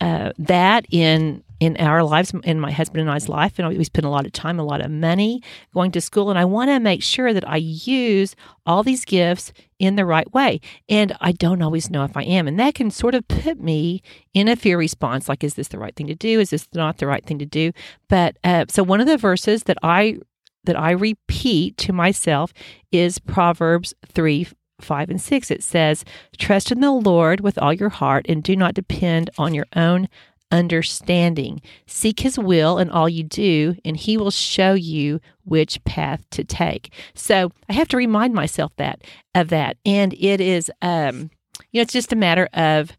uh, 0.00 0.32
that 0.38 0.86
in 0.90 1.44
in 1.62 1.76
our 1.76 2.02
lives, 2.02 2.32
in 2.42 2.58
my 2.58 2.72
husband 2.72 3.02
and 3.02 3.08
I's 3.08 3.28
life, 3.28 3.56
and 3.56 3.68
we 3.68 3.84
spend 3.84 4.04
a 4.04 4.10
lot 4.10 4.26
of 4.26 4.32
time, 4.32 4.58
a 4.58 4.64
lot 4.64 4.80
of 4.80 4.90
money 4.90 5.40
going 5.72 5.92
to 5.92 6.00
school, 6.00 6.28
and 6.28 6.36
I 6.36 6.44
want 6.44 6.70
to 6.70 6.80
make 6.80 7.04
sure 7.04 7.32
that 7.32 7.48
I 7.48 7.58
use 7.58 8.34
all 8.66 8.82
these 8.82 9.04
gifts 9.04 9.52
in 9.78 9.94
the 9.94 10.04
right 10.04 10.30
way. 10.34 10.60
And 10.88 11.16
I 11.20 11.30
don't 11.30 11.62
always 11.62 11.88
know 11.88 12.02
if 12.02 12.16
I 12.16 12.24
am, 12.24 12.48
and 12.48 12.58
that 12.58 12.74
can 12.74 12.90
sort 12.90 13.14
of 13.14 13.28
put 13.28 13.60
me 13.60 14.02
in 14.34 14.48
a 14.48 14.56
fear 14.56 14.76
response, 14.76 15.28
like, 15.28 15.44
is 15.44 15.54
this 15.54 15.68
the 15.68 15.78
right 15.78 15.94
thing 15.94 16.08
to 16.08 16.16
do? 16.16 16.40
Is 16.40 16.50
this 16.50 16.66
not 16.74 16.98
the 16.98 17.06
right 17.06 17.24
thing 17.24 17.38
to 17.38 17.46
do? 17.46 17.70
But 18.08 18.38
uh, 18.42 18.64
so 18.68 18.82
one 18.82 19.00
of 19.00 19.06
the 19.06 19.16
verses 19.16 19.62
that 19.64 19.78
I 19.84 20.18
that 20.64 20.78
I 20.78 20.90
repeat 20.90 21.76
to 21.76 21.92
myself 21.92 22.52
is 22.90 23.20
Proverbs 23.20 23.94
three 24.04 24.48
5 24.80 25.10
and 25.10 25.20
6, 25.20 25.50
it 25.52 25.62
says, 25.62 26.04
Trust 26.38 26.72
in 26.72 26.80
the 26.80 26.90
Lord 26.90 27.40
with 27.40 27.56
all 27.58 27.72
your 27.72 27.88
heart 27.88 28.26
and 28.28 28.42
do 28.42 28.56
not 28.56 28.74
depend 28.74 29.30
on 29.38 29.54
your 29.54 29.66
own 29.76 30.08
understanding. 30.52 31.60
Seek 31.86 32.20
his 32.20 32.38
will 32.38 32.78
in 32.78 32.90
all 32.90 33.08
you 33.08 33.24
do, 33.24 33.74
and 33.84 33.96
he 33.96 34.16
will 34.16 34.30
show 34.30 34.74
you 34.74 35.20
which 35.44 35.82
path 35.84 36.24
to 36.30 36.44
take. 36.44 36.92
So 37.14 37.50
I 37.68 37.72
have 37.72 37.88
to 37.88 37.96
remind 37.96 38.34
myself 38.34 38.72
that 38.76 39.02
of 39.34 39.48
that. 39.48 39.78
And 39.84 40.14
it 40.14 40.40
is 40.40 40.70
um, 40.82 41.30
you 41.72 41.78
know, 41.78 41.82
it's 41.82 41.92
just 41.92 42.12
a 42.12 42.16
matter 42.16 42.48
of 42.52 42.92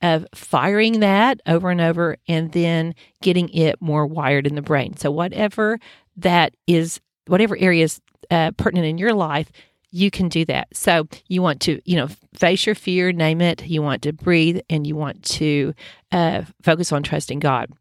of 0.00 0.24
firing 0.32 1.00
that 1.00 1.40
over 1.46 1.70
and 1.70 1.80
over 1.80 2.18
and 2.28 2.52
then 2.52 2.94
getting 3.20 3.48
it 3.48 3.82
more 3.82 4.06
wired 4.06 4.46
in 4.46 4.54
the 4.54 4.62
brain. 4.62 4.96
So 4.96 5.10
whatever 5.10 5.80
that 6.16 6.54
is 6.68 7.00
whatever 7.26 7.56
areas 7.56 8.00
uh, 8.30 8.52
pertinent 8.52 8.86
in 8.86 8.98
your 8.98 9.12
life, 9.14 9.50
you 9.90 10.10
can 10.10 10.28
do 10.28 10.44
that. 10.44 10.68
So 10.76 11.08
you 11.28 11.42
want 11.42 11.60
to, 11.62 11.80
you 11.84 11.96
know, 11.96 12.08
face 12.34 12.66
your 12.66 12.74
fear, 12.74 13.12
name 13.12 13.40
it. 13.40 13.66
You 13.66 13.82
want 13.82 14.02
to 14.02 14.12
breathe, 14.12 14.60
and 14.68 14.86
you 14.86 14.96
want 14.96 15.22
to 15.24 15.74
uh, 16.12 16.42
focus 16.62 16.92
on 16.92 17.02
trusting 17.02 17.38
God. 17.38 17.72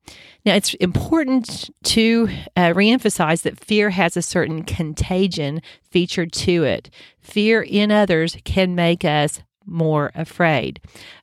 Now, 0.46 0.56
it's 0.56 0.74
important 0.76 1.70
to 1.84 2.30
uh, 2.56 2.74
reemphasize 2.74 3.42
that 3.42 3.60
fear 3.60 3.90
has 3.90 4.16
a 4.16 4.22
certain 4.22 4.64
contagion 4.64 5.62
feature 5.90 6.26
to 6.26 6.64
it. 6.64 6.90
Fear 7.20 7.64
in 7.64 7.92
others 7.92 8.38
can 8.46 8.76
make 8.76 9.04
us 9.04 9.42
more 9.68 10.12
afraid. 10.16 10.80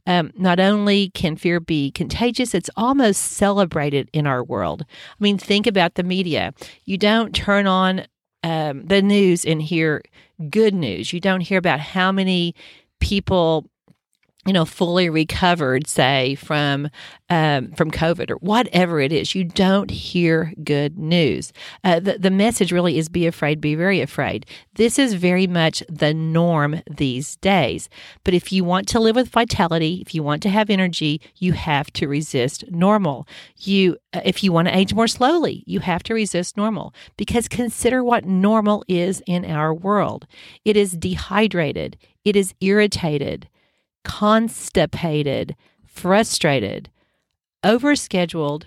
Um, 0.06 0.32
not 0.36 0.60
only 0.60 1.08
can 1.10 1.36
fear 1.36 1.60
be 1.60 1.90
contagious, 1.90 2.54
it's 2.54 2.68
almost 2.76 3.22
celebrated 3.22 4.10
in 4.12 4.26
our 4.26 4.44
world. 4.44 4.84
I 4.88 5.16
mean, 5.18 5.38
think 5.38 5.66
about 5.66 5.94
the 5.94 6.02
media. 6.02 6.52
You 6.84 6.98
don't 6.98 7.34
turn 7.34 7.66
on 7.66 8.04
um, 8.44 8.86
the 8.86 9.00
news 9.00 9.44
and 9.44 9.60
hear 9.60 10.02
good 10.50 10.74
news. 10.74 11.12
You 11.12 11.18
don't 11.18 11.40
hear 11.40 11.58
about 11.58 11.80
how 11.80 12.12
many 12.12 12.54
people 13.00 13.70
you 14.46 14.52
know, 14.52 14.64
fully 14.64 15.08
recovered, 15.08 15.86
say 15.86 16.34
from 16.34 16.90
um, 17.30 17.72
from 17.72 17.90
COVID 17.90 18.30
or 18.30 18.36
whatever 18.36 19.00
it 19.00 19.10
is, 19.10 19.34
you 19.34 19.44
don't 19.44 19.90
hear 19.90 20.52
good 20.62 20.98
news. 20.98 21.52
Uh, 21.82 21.98
the 22.00 22.18
the 22.18 22.30
message 22.30 22.70
really 22.70 22.98
is: 22.98 23.08
be 23.08 23.26
afraid, 23.26 23.60
be 23.60 23.74
very 23.74 24.00
afraid. 24.00 24.44
This 24.74 24.98
is 24.98 25.14
very 25.14 25.46
much 25.46 25.82
the 25.88 26.12
norm 26.12 26.82
these 26.90 27.36
days. 27.36 27.88
But 28.22 28.34
if 28.34 28.52
you 28.52 28.64
want 28.64 28.86
to 28.88 29.00
live 29.00 29.16
with 29.16 29.28
vitality, 29.28 30.02
if 30.04 30.14
you 30.14 30.22
want 30.22 30.42
to 30.42 30.50
have 30.50 30.68
energy, 30.68 31.20
you 31.36 31.52
have 31.52 31.90
to 31.94 32.06
resist 32.06 32.64
normal. 32.70 33.26
You, 33.58 33.96
uh, 34.12 34.20
if 34.24 34.44
you 34.44 34.52
want 34.52 34.68
to 34.68 34.76
age 34.76 34.92
more 34.92 35.08
slowly, 35.08 35.64
you 35.66 35.80
have 35.80 36.02
to 36.04 36.14
resist 36.14 36.56
normal 36.56 36.92
because 37.16 37.48
consider 37.48 38.04
what 38.04 38.26
normal 38.26 38.84
is 38.88 39.22
in 39.26 39.44
our 39.44 39.72
world. 39.72 40.26
It 40.64 40.76
is 40.76 40.92
dehydrated. 40.92 41.96
It 42.24 42.36
is 42.36 42.54
irritated 42.60 43.48
constipated, 44.04 45.56
frustrated, 45.86 46.90
overscheduled, 47.64 48.64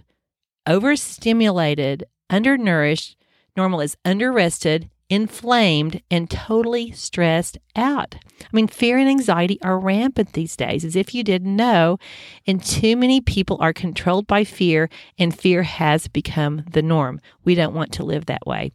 overstimulated, 0.68 2.04
undernourished, 2.30 3.16
normal 3.56 3.82
is 3.82 3.96
underrested, 4.04 4.90
inflamed, 5.10 6.02
and 6.12 6.30
totally 6.30 6.92
stressed 6.92 7.58
out. 7.76 8.16
I 8.42 8.48
mean, 8.52 8.68
fear 8.68 8.98
and 8.98 9.10
anxiety 9.10 9.60
are 9.62 9.80
rampant 9.80 10.34
these 10.34 10.56
days, 10.56 10.84
as 10.84 10.96
if 10.96 11.16
you 11.16 11.24
didn't 11.24 11.56
know. 11.56 11.98
And 12.46 12.64
too 12.64 12.96
many 12.98 13.22
people 13.22 13.58
are 13.62 13.74
controlled 13.74 14.28
by 14.28 14.44
fear, 14.44 14.90
and 15.18 15.38
fear 15.38 15.64
has 15.64 16.08
become 16.08 16.64
the 16.72 16.82
norm. 16.82 17.22
We 17.46 17.56
don't 17.56 17.74
want 17.74 17.94
to 17.94 18.04
live 18.04 18.26
that 18.26 18.46
way. 18.46 18.72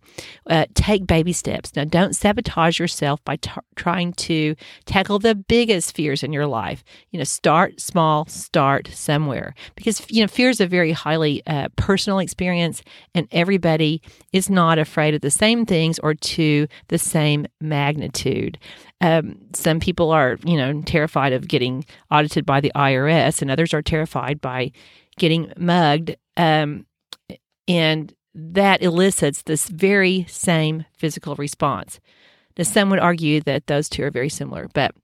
Uh, 0.47 0.67
take 0.75 1.07
baby 1.07 1.33
steps. 1.33 1.77
Now, 1.77 1.85
don't 1.85 2.15
sabotage 2.15 2.79
yourself 2.79 3.23
by 3.25 3.37
t- 3.37 3.51
trying 3.77 4.13
to 4.15 4.57
tackle 4.87 5.19
the 5.19 5.35
biggest 5.35 5.95
fears 5.95 6.23
in 6.23 6.33
your 6.33 6.47
life. 6.47 6.83
You 7.11 7.19
know, 7.19 7.25
start 7.25 7.81
small, 7.81 8.27
start 8.27 8.89
somewhere. 8.93 9.55
Because, 9.75 10.05
you 10.11 10.23
know, 10.23 10.29
fear 10.29 10.49
is 10.49 10.61
a 10.61 10.67
very 10.67 10.93
highly 10.93 11.43
uh, 11.47 11.69
personal 11.77 12.19
experience, 12.19 12.83
and 13.15 13.29
everybody 13.31 14.01
is 14.33 14.49
not 14.49 14.79
afraid 14.79 15.15
of 15.15 15.21
the 15.21 15.31
same 15.31 15.67
things 15.67 15.99
or 15.99 16.15
to 16.23 16.67
the 16.89 16.99
same 16.99 17.47
magnitude. 17.61 18.59
Um, 19.01 19.39
some 19.53 19.81
people 19.81 20.11
are, 20.11 20.39
you 20.45 20.57
know, 20.57 20.83
terrified 20.83 21.33
of 21.33 21.49
getting 21.49 21.85
audited 22.11 22.47
by 22.47 22.61
the 22.61 22.73
IRS, 22.75 23.43
and 23.43 23.51
others 23.51 23.75
are 23.75 23.83
terrified 23.83 24.41
by 24.41 24.73
getting 25.19 25.53
mugged. 25.57 26.17
Um, 26.37 26.87
and 27.69 28.15
that 28.35 28.83
elicits 28.83 29.43
this 29.43 29.69
very 29.69 30.25
same 30.29 30.85
physical 30.97 31.35
response. 31.37 32.01
Now, 32.57 32.65
some 32.65 32.91
would 32.91 32.99
argue 32.99 33.41
that 33.43 33.67
those 33.67 33.89
two 33.89 34.05
are 34.05 34.11
very 34.11 34.29
similar, 34.29 34.69
but 34.73 34.95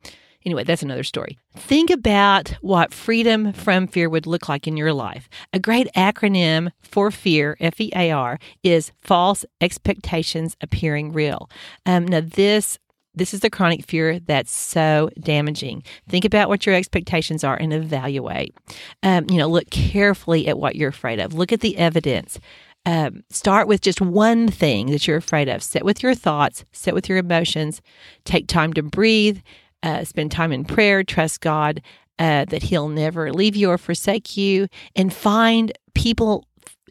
anyway, 0.45 0.65
that's 0.65 0.83
another 0.83 1.05
story. 1.05 1.39
Think 1.57 1.91
about 1.91 2.51
what 2.61 2.95
freedom 2.95 3.53
from 3.53 3.87
fear 3.87 4.09
would 4.09 4.27
look 4.27 4.49
like 4.49 4.67
in 4.67 4.77
your 4.77 4.93
life. 4.93 5.29
A 5.53 5.59
great 5.59 5.89
acronym 5.97 6.71
for 6.81 7.11
fear, 7.11 7.57
F 7.61 7.81
E 7.81 7.91
A 7.95 8.11
R, 8.11 8.39
is 8.63 8.93
false 9.01 9.45
expectations 9.61 10.57
appearing 10.61 11.13
real. 11.13 11.51
Um, 11.87 12.07
now, 12.07 12.21
this 12.21 12.79
this 13.15 13.35
is 13.35 13.41
the 13.41 13.51
chronic 13.51 13.85
fear 13.85 14.21
that's 14.21 14.55
so 14.55 15.11
damaging. 15.19 15.83
Think 16.09 16.25
about 16.25 16.49
what 16.49 16.65
your 16.65 16.75
expectations 16.75 17.43
are 17.43 17.57
and 17.57 17.73
evaluate. 17.73 18.55
Um, 19.03 19.27
you 19.29 19.39
know, 19.39 19.49
look 19.49 19.71
carefully 19.71 20.47
at 20.47 20.59
what 20.59 20.77
you're 20.77 20.91
afraid 20.91 21.19
of. 21.19 21.35
Look 21.35 21.53
at 21.53 21.61
the 21.61 21.77
evidence. 21.79 22.39
Um, 22.87 23.25
start 23.29 23.67
with 23.67 23.81
just 23.81 24.01
one 24.01 24.49
thing 24.49 24.93
that 24.93 25.07
you're 25.07 25.17
afraid 25.17 25.49
of. 25.49 25.63
Sit 25.63 25.85
with 25.85 26.03
your 26.03 26.15
thoughts, 26.15 26.65
sit 26.73 26.95
with 26.95 27.09
your 27.09 27.19
emotions, 27.19 27.83
take 28.25 28.47
time 28.47 28.73
to 28.75 28.83
breathe, 28.83 29.41
uh, 29.83 30.05
spend 30.05 30.33
time 30.33 30.53
in 30.53 30.65
prayer, 30.65 31.03
trust 31.03 31.41
God 31.41 31.83
uh, 32.19 32.45
that 32.47 32.65
He'll 32.65 32.89
never 32.89 33.33
leave 33.33 33.57
you 33.57 33.71
or 33.71 33.79
forsake 33.79 34.37
you, 34.37 34.69
and 34.97 35.13
find 35.13 35.73
people 35.95 36.45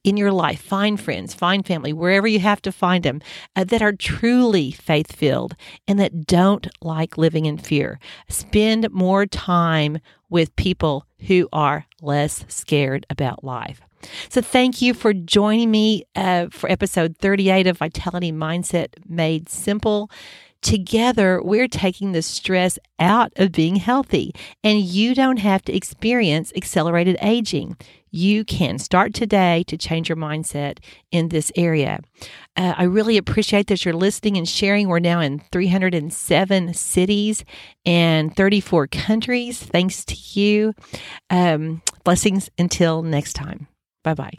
in 0.03 0.15
your 0.15 0.31
life, 0.31 0.61
find 0.61 0.99
friends, 0.99 1.33
find 1.33 1.65
family, 1.65 1.91
wherever 1.91 2.27
you 2.27 2.39
have 2.39 2.61
to 2.61 2.71
find 2.71 3.03
them, 3.03 3.21
uh, 3.57 3.65
that 3.65 3.81
are 3.81 3.91
truly 3.91 4.71
faith 4.71 5.13
filled 5.13 5.53
and 5.85 5.99
that 5.99 6.25
don't 6.25 6.67
like 6.81 7.17
living 7.17 7.45
in 7.45 7.57
fear. 7.57 7.99
Spend 8.29 8.89
more 8.91 9.25
time 9.25 9.99
with 10.29 10.55
people 10.55 11.05
who 11.27 11.49
are 11.51 11.85
less 12.01 12.45
scared 12.47 13.05
about 13.09 13.43
life. 13.43 13.81
So, 14.29 14.41
thank 14.41 14.81
you 14.81 14.93
for 14.93 15.11
joining 15.11 15.71
me 15.71 16.05
uh, 16.15 16.47
for 16.51 16.71
episode 16.71 17.17
38 17.17 17.67
of 17.67 17.79
Vitality 17.79 18.31
Mindset 18.31 18.89
Made 19.09 19.49
Simple. 19.49 20.09
Together, 20.61 21.41
we're 21.41 21.67
taking 21.67 22.11
the 22.11 22.21
stress 22.21 22.79
out 22.99 23.31
of 23.35 23.51
being 23.51 23.77
healthy, 23.77 24.33
and 24.63 24.79
you 24.79 25.13
don't 25.13 25.37
have 25.37 25.61
to 25.63 25.75
experience 25.75 26.51
accelerated 26.55 27.17
aging. 27.21 27.77
You 28.09 28.45
can 28.45 28.79
start 28.79 29.13
today 29.13 29.63
to 29.67 29.77
change 29.77 30.09
your 30.09 30.15
mindset 30.15 30.79
in 31.11 31.29
this 31.29 31.51
area. 31.55 31.99
Uh, 32.55 32.73
I 32.77 32.83
really 32.83 33.17
appreciate 33.17 33.67
that 33.67 33.85
you're 33.85 33.93
listening 33.93 34.37
and 34.37 34.47
sharing. 34.47 34.87
We're 34.87 34.99
now 34.99 35.19
in 35.19 35.39
307 35.51 36.73
cities 36.73 37.45
and 37.85 38.35
34 38.35 38.87
countries. 38.87 39.61
Thanks 39.61 40.05
to 40.05 40.15
you. 40.39 40.73
Um, 41.29 41.81
blessings 42.03 42.49
until 42.57 43.03
next 43.03 43.33
time. 43.33 43.67
Bye 44.03 44.13
bye. 44.13 44.37